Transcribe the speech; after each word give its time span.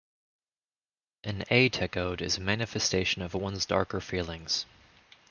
An 1.23 1.43
A-Techode 1.51 2.21
is 2.21 2.37
a 2.37 2.41
manifestation 2.41 3.21
of 3.21 3.35
one's 3.35 3.67
darker 3.67 4.01
feelings. 4.01 4.65